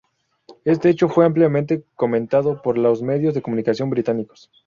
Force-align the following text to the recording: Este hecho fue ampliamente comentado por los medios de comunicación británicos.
Este 0.65 0.89
hecho 0.89 1.09
fue 1.09 1.25
ampliamente 1.27 1.83
comentado 1.95 2.59
por 2.63 2.75
los 2.75 3.03
medios 3.03 3.35
de 3.35 3.43
comunicación 3.43 3.91
británicos. 3.91 4.49